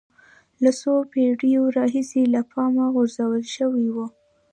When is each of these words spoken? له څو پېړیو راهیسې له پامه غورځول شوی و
له 0.63 0.71
څو 0.79 0.93
پېړیو 1.11 1.63
راهیسې 1.77 2.23
له 2.33 2.41
پامه 2.51 2.85
غورځول 2.93 3.43
شوی 3.55 3.87
و 3.95 3.97